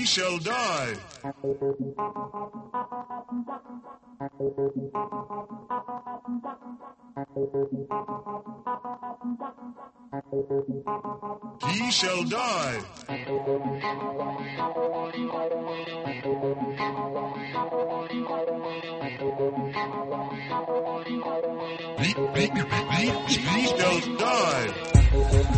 [0.00, 0.94] He shall die.
[11.68, 12.80] He shall die.
[21.98, 22.46] He, he,
[22.96, 25.49] he, he shall die.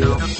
[0.00, 0.38] Die.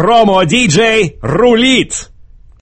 [0.00, 2.08] Промо-диджей рулит!